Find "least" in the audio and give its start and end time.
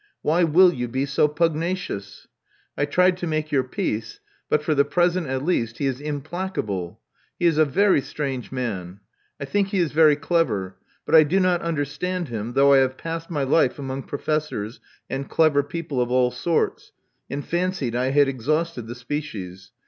5.45-5.77